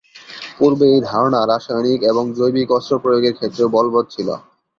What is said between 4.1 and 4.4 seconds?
ছিল।